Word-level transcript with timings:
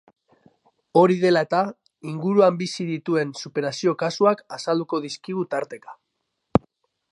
Hori 1.01 1.17
dela 1.23 1.43
eta, 1.47 1.59
inguruan 2.13 2.57
bizi 2.63 2.87
dituen 2.89 3.35
superazio 3.43 3.95
kasuak 4.05 4.43
azalduko 4.59 5.05
dizkigu 5.07 5.47
tarteka. 5.55 5.97